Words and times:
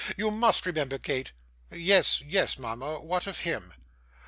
You 0.17 0.31
must 0.31 0.65
remember, 0.65 0.97
Kate?' 0.97 1.31
'Yes, 1.71 2.21
yes, 2.21 2.57
mama; 2.57 2.99
what 3.01 3.27
of 3.27 3.41
him? 3.41 3.75